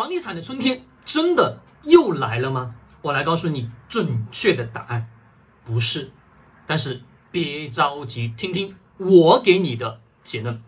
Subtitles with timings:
[0.00, 2.74] 房地产的春天真的又来了吗？
[3.02, 5.10] 我来告诉你准确的答案，
[5.66, 6.10] 不是。
[6.66, 10.62] 但是别着急，听听我给你的结论。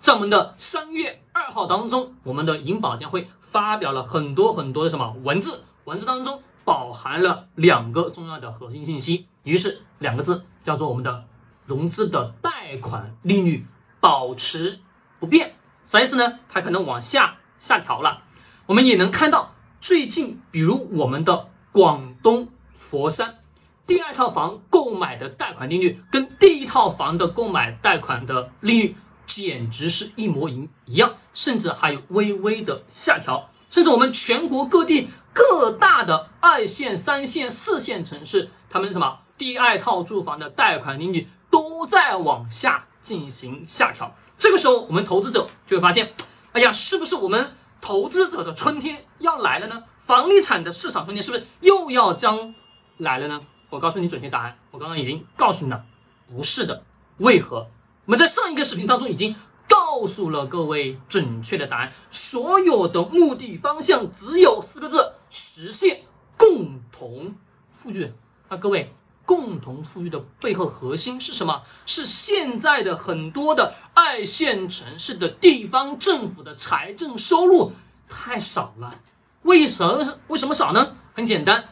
[0.00, 11.24] 在我们的三月二号当中，我们的银保监会发表了很多很多的什么文字，文字当中饱含了两个重要的核心信息，于是两个字叫做我们的
[11.64, 13.66] 融资的贷款利率
[14.00, 14.78] 保持
[15.20, 15.54] 不变。
[15.86, 16.38] 啥意思呢？
[16.50, 18.20] 它可能往下下调了。
[18.66, 23.38] 我们也能看到，最近比如我们的广东佛山
[23.86, 28.96] 第二套房购买的贷款利率，跟第一套房的购买贷款的利率。
[29.26, 44.14] 简直是一模一一样，甚至还有微微的下调，甚至我们全国各地各大的二线、三线、四线城市，他们什么第二套住房的贷款利率都在往下进行下调。
[44.36, 46.12] 这个时候，我们投资者就会发现，
[46.52, 47.52] 哎呀，是不是我们
[47.84, 49.84] 投资者的春天要来了呢？
[49.98, 52.54] 房地产的市场春天是不是又要将
[52.96, 53.42] 来了呢？
[53.68, 55.84] 我告诉你准确答案，我刚刚已经告诉你了，
[56.26, 56.82] 不是的。
[57.18, 57.66] 为何？
[58.06, 59.36] 我们在上一个视频当中已经
[59.68, 66.04] 告诉了各位准确的答案，所有的目的方向只有四个字：实现
[66.38, 67.34] 共同
[67.70, 68.10] 富裕。
[68.48, 68.94] 那各位，
[69.26, 71.62] 共同富裕的背后核心是什么？
[71.86, 77.72] 是现在的很多的二线城市的地方政府的财政收入
[78.08, 78.94] 太少了。
[79.42, 80.18] 为什么？
[80.28, 80.96] 为什么少呢？
[81.14, 81.68] 很简单，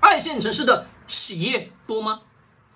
[0.00, 2.20] 二线城市的企业多吗？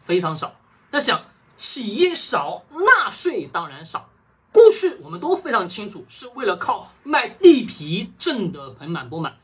[0.00, 0.54] 非常少。
[0.90, 1.24] 那想。
[1.58, 4.08] 企业少，纳税当然少。
[4.50, 9.36] 过去我们都非常清楚，是为了靠卖地皮挣得盆满钵满。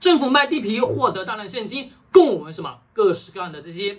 [0.00, 3.98] 政府卖地皮获得大量现金，供我们什么各式各样的这些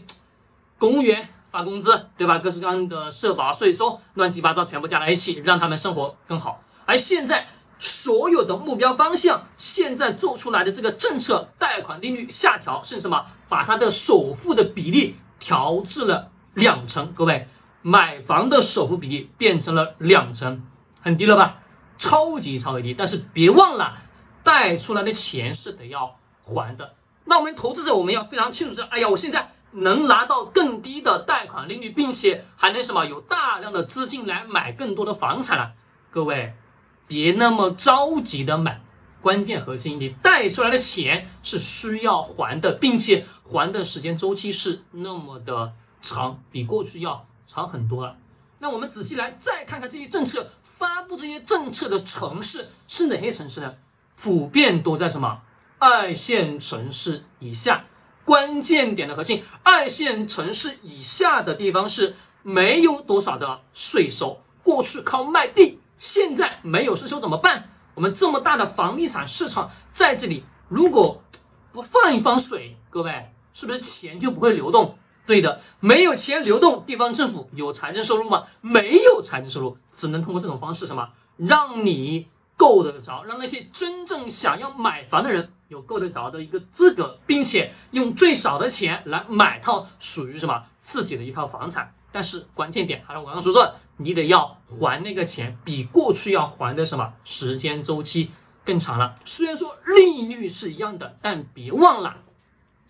[0.78, 2.40] 公务员发工资，对吧？
[2.40, 6.64] 各式各样的社保税收，乱七八糟全部加在一起，让他们生活更好。
[6.86, 7.48] 而现在
[7.80, 13.26] 所有的目标方向，现在做出来的这个政策，贷款利率下调，是什么？
[13.50, 16.32] 把它的首付的比例调至了。
[16.56, 17.48] 两成，各位
[17.84, 20.64] 买房的首付比例变成了两成，
[21.02, 21.60] 很低了吧？
[21.98, 22.96] 超级超级低。
[22.98, 23.98] 但是别忘了，
[24.44, 26.94] 贷出来的钱是得要还的。
[27.26, 33.06] 那我们投资者我们要非常清楚，这哎呀，我现在能拿到更低的贷款利率，并且还能什么？
[33.06, 35.74] 有大量的资金来买更多的房产了。
[36.12, 36.54] 各位
[37.08, 38.82] 别那么着急的买，
[39.22, 45.74] 关键核心，你贷出来的钱是需要还的，并且还的时间周期是那么的。
[46.02, 48.16] 长比过去要长很多了。
[48.60, 53.76] 那我们仔细来再看看这些政策发布这些政策的城市是哪些城市呢？
[54.22, 55.42] 普遍都在什么
[55.78, 57.86] 二线城市以下。
[58.26, 64.42] 关键点的核心，二线城市以下的地方是没有多少的税收。
[64.62, 67.70] 过去靠卖地，现在没有税收怎么办？
[67.96, 71.24] 我们这么大的房地产市场在这里，如果
[71.72, 74.98] 不放一放水，各位是不是钱就不会流动？
[75.26, 78.44] 对的，没有钱流动，地方政府有财政收入吗？
[78.62, 82.28] 没有财政收入，只能通过这种方式，什么让你
[82.60, 91.96] 够得着，让那些真正想要买房的人有够得着的一个资格，并且用最少的钱来买套属于什么自己的一套房产。
[92.12, 98.32] 但是关键点还是我刚刚说的，你得要还那个钱，比过去要还的什么时间周期
[98.66, 99.16] 更长了。
[99.24, 102.18] 虽然说利率是一样的，但别忘了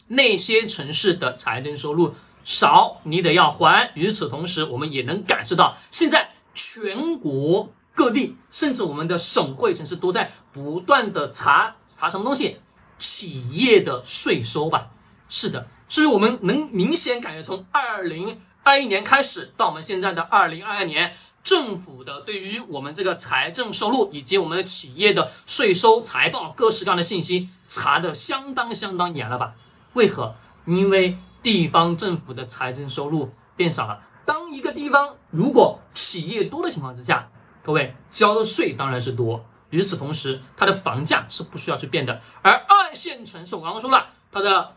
[0.07, 2.15] 那些城市的财政收入。
[2.45, 3.91] 少你得要还。
[3.93, 12.59] 与此同时，我们也能感受到，现在全国各地，甚至我们的省会城市都在不断的查查什么东西，
[12.97, 14.89] 企业的税收吧。
[15.29, 29.55] 是的，所以我们能明显感觉，从二零二一年开始到我们现在的二零二二年，政府的对于我们这个财政收入以及我们的企业的税收财报各式各样的信息查的相当相当严了吧？
[29.93, 30.35] 为何？
[30.65, 31.17] 因为。
[31.41, 34.01] 地方政府的财政收入变少了。
[34.25, 37.29] 当一个地方如果企业多的情况之下，
[37.63, 39.45] 各位交的税当然是多。
[39.69, 42.21] 与此同时，它的房价是不需要去变的。
[42.41, 44.75] 而二线城市，我刚刚说了，它的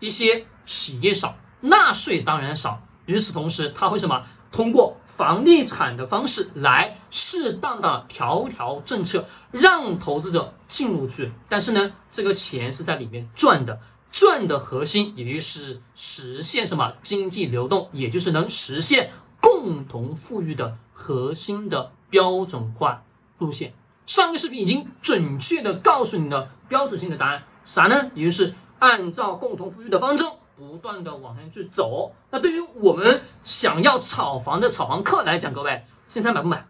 [0.00, 2.82] 一些企业少，纳税当然少。
[3.06, 4.24] 与此同时，它会什么？
[4.52, 11.32] 通过房地产的方式来适当的调调政策，让投资者进入去。
[11.48, 13.80] 但是呢，这个钱是在里面赚的。
[14.12, 19.10] 赚的核心，也就是实现什么经济流动，也就是能实现
[19.40, 23.02] 共同富裕的核心的标准化
[23.38, 23.74] 路线。
[24.06, 28.12] 上个视频已经准确的告诉你了标准性的答案，啥呢？
[28.14, 32.12] 也就是按照共同富裕的方针，不断的往前去走。
[32.30, 36.66] 那对于我们想要炒房的炒房客来讲，各位现在买不买？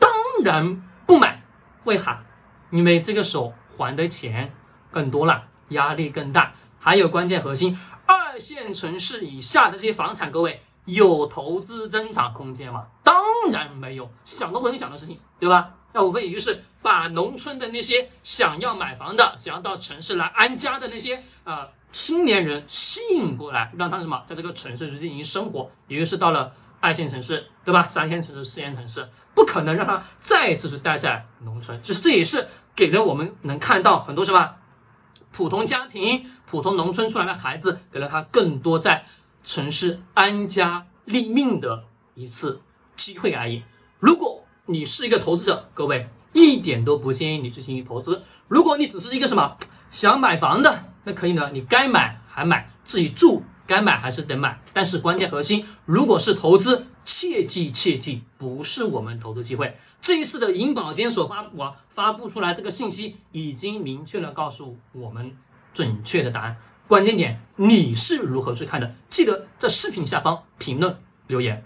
[0.00, 0.10] 当
[0.42, 1.44] 然不买。
[1.84, 2.24] 为啥？
[2.70, 4.52] 因为这个时候还的钱
[4.90, 6.54] 更多了，压力更大。
[6.80, 12.86] 还有关键核心，二线城市以下的这些房产，各位有投资增长空间吗？
[13.04, 15.74] 当当然没有，想都不能想的事情，对吧？
[15.92, 27.86] 那无非也就是把农村的那些想要买房的、想要到城市来安家的那些呃青年人吸引过来，让他什么在这个城市去进行生活，也就是到了二线城市，对吧？
[27.86, 31.80] 三线城市、四线城市，不可能让他再一次是待在农村。
[31.80, 34.56] 就是这也是给了我们能看到很多什么
[35.32, 39.06] 普通家庭、普通农村出来的孩子，给了他更多在
[39.42, 41.84] 城市安家立命的
[42.14, 42.60] 一次
[42.98, 43.62] 机会而已。
[43.98, 48.22] 如果你是一个投资者，各位一点都不建议你去进行投资。
[48.48, 49.56] 如果你只是一个什么
[49.90, 54.60] 想买房的，那可以呢，你该买还买，自己住该买还是得买。
[54.74, 59.78] 但是关键核心，如果是投资，切记切记，不是我们投资机会。
[60.00, 65.36] 这一次的银保监所发我发布出来这个信息，已经明确了告诉我们
[65.72, 66.58] 准确的答案。
[66.86, 68.94] 关键点，你是如何去看的？
[69.10, 70.96] 记得在视频下方评论
[71.26, 71.64] 留言。